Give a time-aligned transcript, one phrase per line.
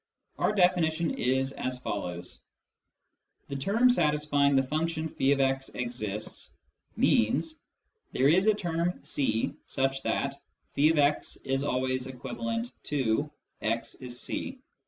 [0.39, 2.41] Our definition is as follows:—"
[3.49, 6.55] The term satisfying the function <j>x exists"
[6.97, 7.59] means:"
[8.11, 10.33] There is a term c such that
[10.75, 13.29] <f>x is always equivalent to'
[13.61, 14.57] x is c.'